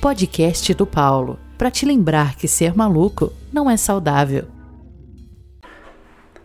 [0.00, 4.44] podcast do Paulo, para te lembrar que ser maluco não é saudável.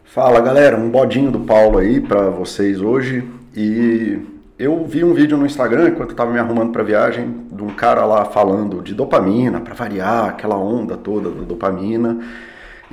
[0.04, 3.24] Fala galera, um bodinho do Paulo aí para vocês hoje.
[3.55, 4.20] E
[4.58, 7.70] eu vi um vídeo no Instagram enquanto eu tava me arrumando para viagem de um
[7.70, 12.20] cara lá falando de dopamina para variar aquela onda toda da dopamina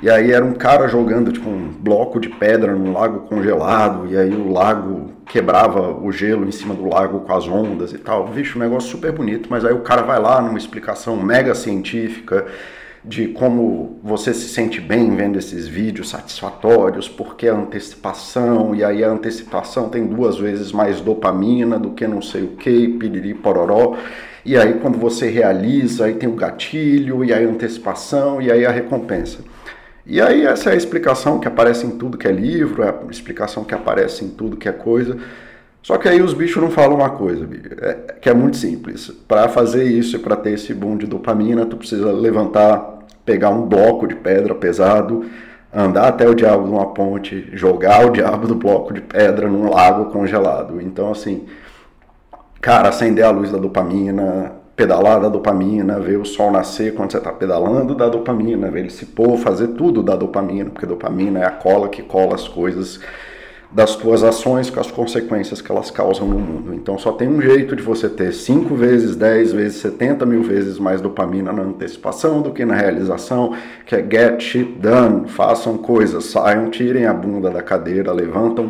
[0.01, 4.17] e aí era um cara jogando tipo um bloco de pedra num lago congelado, e
[4.17, 8.27] aí o lago quebrava o gelo em cima do lago com as ondas e tal.
[8.27, 12.45] Vixe, um negócio super bonito, mas aí o cara vai lá numa explicação mega científica
[13.03, 19.03] de como você se sente bem vendo esses vídeos satisfatórios, porque a antecipação, e aí
[19.03, 23.97] a antecipação tem duas vezes mais dopamina do que não sei o que, piriri pororó.
[24.45, 28.65] E aí quando você realiza, aí tem o gatilho, e aí a antecipação, e aí
[28.65, 29.39] a recompensa.
[30.05, 33.11] E aí essa é a explicação que aparece em tudo que é livro, é a
[33.11, 35.17] explicação que aparece em tudo que é coisa.
[35.83, 37.47] Só que aí os bichos não falam uma coisa,
[37.81, 39.11] é, que é muito simples.
[39.27, 43.65] Para fazer isso e para ter esse boom de dopamina, tu precisa levantar, pegar um
[43.67, 45.25] bloco de pedra pesado,
[45.73, 49.69] andar até o diabo de uma ponte, jogar o diabo do bloco de pedra num
[49.71, 50.79] lago congelado.
[50.81, 51.45] Então, assim,
[52.59, 57.17] cara, acender a luz da dopamina, pedalar da dopamina, ver o sol nascer quando você
[57.17, 61.45] está pedalando da dopamina, ver ele se pôr, fazer tudo da dopamina, porque dopamina é
[61.45, 62.99] a cola que cola as coisas
[63.71, 66.73] das tuas ações com as consequências que elas causam no mundo.
[66.73, 70.77] Então só tem um jeito de você ter 5 vezes, 10 vezes, 70 mil vezes
[70.77, 73.53] mais dopamina na antecipação do que na realização,
[73.85, 78.69] que é get shit done, façam coisas, saiam, tirem a bunda da cadeira, levantam,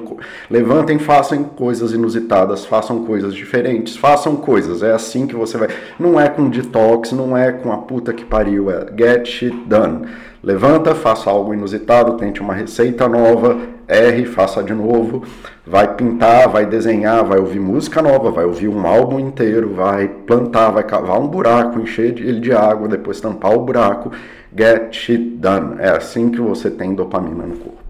[0.49, 6.19] levantem, façam coisas inusitadas, façam coisas diferentes, façam coisas, é assim que você vai, não
[6.19, 10.05] é com detox, não é com a puta que pariu, é get shit done.
[10.43, 13.59] Levanta, faça algo inusitado, tente uma receita nova,
[13.91, 15.23] erre, faça de novo,
[15.67, 20.71] vai pintar, vai desenhar, vai ouvir música nova, vai ouvir um álbum inteiro, vai plantar,
[20.71, 24.11] vai cavar um buraco, encher ele de água, depois tampar o buraco.
[24.55, 25.75] Get shit done.
[25.79, 27.80] É assim que você tem dopamina no corpo.